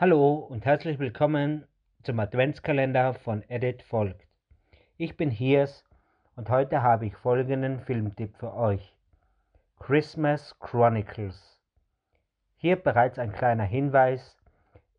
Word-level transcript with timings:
Hallo 0.00 0.36
und 0.36 0.64
herzlich 0.64 0.98
willkommen 0.98 1.66
zum 2.04 2.20
Adventskalender 2.20 3.12
von 3.12 3.42
Edit 3.50 3.82
folgt. 3.82 4.26
Ich 4.96 5.18
bin 5.18 5.28
Hiers 5.30 5.84
und 6.36 6.48
heute 6.48 6.82
habe 6.82 7.04
ich 7.04 7.14
folgenden 7.14 7.80
Filmtipp 7.80 8.34
für 8.38 8.54
euch. 8.54 8.96
Christmas 9.78 10.58
Chronicles. 10.58 11.60
Hier 12.56 12.76
bereits 12.76 13.18
ein 13.18 13.32
kleiner 13.32 13.64
Hinweis. 13.64 14.38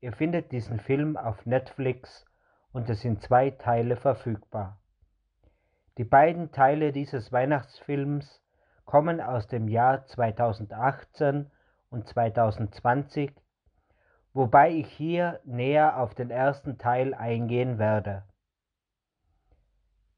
Ihr 0.00 0.14
findet 0.14 0.50
diesen 0.50 0.80
Film 0.80 1.18
auf 1.18 1.44
Netflix 1.44 2.24
und 2.72 2.88
es 2.88 3.02
sind 3.02 3.20
zwei 3.20 3.50
Teile 3.50 3.96
verfügbar. 3.96 4.78
Die 5.98 6.04
beiden 6.04 6.52
Teile 6.52 6.92
dieses 6.92 7.32
Weihnachtsfilms 7.32 8.42
kommen 8.86 9.20
aus 9.20 9.46
dem 9.46 9.68
Jahr 9.68 10.06
2018 10.06 11.50
und 11.90 12.08
2020 12.08 13.34
wobei 14.36 14.70
ich 14.70 14.92
hier 14.92 15.40
näher 15.44 15.96
auf 15.98 16.14
den 16.14 16.30
ersten 16.30 16.76
Teil 16.76 17.14
eingehen 17.14 17.78
werde. 17.78 18.22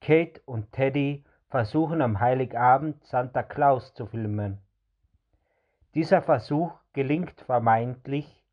Kate 0.01 0.41
und 0.45 0.73
Teddy 0.73 1.25
versuchen 1.47 2.03
am 2.03 2.19
Heiligabend 2.19 3.05
Santa 3.05 3.45
Claus 3.45 3.95
zu 3.95 4.07
filmen. 4.07 4.59
Dieser 5.95 6.21
Versuch 6.21 6.73
gelingt 6.95 7.41
vermeintlich 7.43 8.45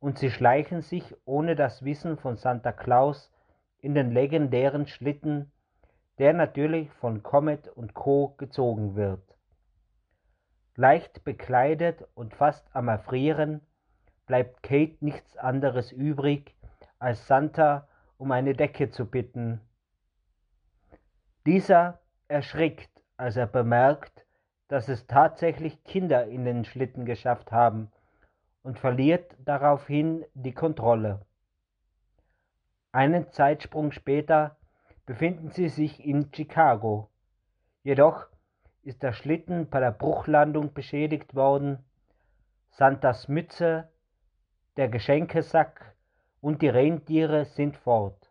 und 0.00 0.18
sie 0.18 0.30
schleichen 0.30 0.80
sich 0.80 1.14
ohne 1.26 1.54
das 1.54 1.84
Wissen 1.84 2.16
von 2.16 2.38
Santa 2.38 2.72
Claus 2.72 3.30
in 3.80 3.94
den 3.94 4.10
legendären 4.10 4.86
Schlitten, 4.86 5.52
der 6.16 6.32
natürlich 6.32 6.90
von 6.94 7.22
Comet 7.22 7.68
und 7.68 7.92
Co. 7.92 8.34
gezogen 8.38 8.96
wird. 8.96 9.36
Leicht 10.76 11.24
bekleidet 11.24 12.08
und 12.14 12.34
fast 12.34 12.74
am 12.74 12.88
Erfrieren 12.88 13.60
bleibt 14.28 14.62
Kate 14.62 14.96
nichts 15.00 15.36
anderes 15.36 15.90
übrig, 15.90 16.54
als 17.00 17.26
Santa 17.26 17.88
um 18.18 18.30
eine 18.30 18.52
Decke 18.52 18.90
zu 18.90 19.06
bitten. 19.06 19.60
Dieser 21.46 21.98
erschrickt, 22.28 22.90
als 23.16 23.36
er 23.36 23.46
bemerkt, 23.46 24.26
dass 24.68 24.88
es 24.88 25.06
tatsächlich 25.06 25.82
Kinder 25.82 26.26
in 26.26 26.44
den 26.44 26.64
Schlitten 26.64 27.06
geschafft 27.06 27.50
haben 27.50 27.90
und 28.62 28.78
verliert 28.78 29.34
daraufhin 29.44 30.24
die 30.34 30.52
Kontrolle. 30.52 31.24
Einen 32.92 33.30
Zeitsprung 33.32 33.92
später 33.92 34.56
befinden 35.06 35.50
sie 35.50 35.70
sich 35.70 36.04
in 36.04 36.30
Chicago. 36.34 37.08
Jedoch 37.82 38.26
ist 38.82 39.02
der 39.02 39.12
Schlitten 39.12 39.70
bei 39.70 39.80
der 39.80 39.92
Bruchlandung 39.92 40.74
beschädigt 40.74 41.34
worden, 41.34 41.78
Santas 42.70 43.28
Mütze 43.28 43.88
der 44.78 44.88
Geschenkesack 44.88 45.96
und 46.40 46.62
die 46.62 46.68
Rentiere 46.68 47.46
sind 47.46 47.76
fort. 47.76 48.30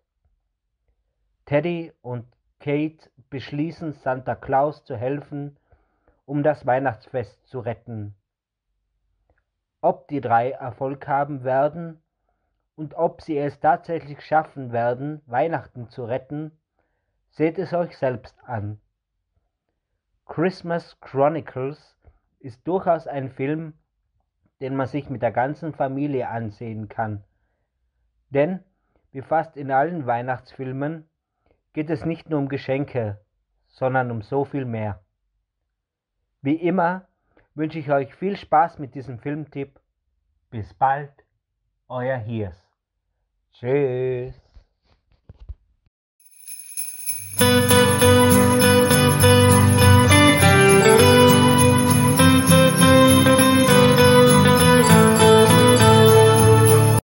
Teddy 1.46 1.92
und 2.02 2.26
Kate 2.62 3.10
beschließen, 3.30 3.92
Santa 3.92 4.34
Claus 4.34 4.86
zu 4.86 4.96
helfen, 4.96 5.58
um 6.26 6.44
das 6.44 6.66
Weihnachtsfest 6.66 7.46
zu 7.48 7.60
retten. 7.60 8.16
Ob 9.82 10.08
die 10.08 10.22
drei 10.22 10.52
Erfolg 10.52 11.06
haben 11.06 11.44
werden 11.44 12.02
und 12.78 12.94
ob 12.94 13.22
sie 13.22 13.38
es 13.38 13.60
tatsächlich 13.60 14.26
schaffen 14.26 14.72
werden, 14.72 15.22
Weihnachten 15.26 15.90
zu 15.90 16.06
retten, 16.06 16.58
seht 17.30 17.60
es 17.60 17.74
euch 17.74 17.98
selbst 17.98 18.40
an. 18.46 18.80
Christmas 20.26 20.98
Chronicles 21.02 21.98
ist 22.40 22.66
durchaus 22.66 23.06
ein 23.06 23.32
Film, 23.32 23.74
den 24.62 24.76
man 24.76 24.88
sich 24.88 25.10
mit 25.10 25.22
der 25.22 25.32
ganzen 25.32 25.74
Familie 25.74 26.30
ansehen 26.30 26.90
kann. 26.90 27.24
Denn, 28.30 28.64
wie 29.12 29.22
fast 29.22 29.56
in 29.56 29.72
allen 29.72 30.06
Weihnachtsfilmen, 30.06 31.08
geht 31.74 31.90
es 31.90 32.06
nicht 32.06 32.30
nur 32.30 32.40
um 32.40 32.50
Geschenke, 32.50 33.20
sondern 33.68 34.12
um 34.12 34.22
so 34.22 34.46
viel 34.46 34.66
mehr. 34.66 35.02
Wie 36.42 36.56
immer 36.56 37.08
wünsche 37.56 37.80
ich 37.80 37.92
euch 37.92 38.14
viel 38.16 38.38
Spaß 38.38 38.80
mit 38.80 38.96
diesem 38.96 39.20
Filmtipp. 39.20 39.80
Bis 40.50 40.74
bald, 40.74 41.12
euer 41.88 42.18
Hiers. 42.18 42.58
Tschüss. 43.54 44.47